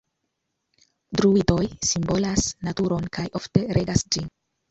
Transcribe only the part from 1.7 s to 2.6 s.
simbolas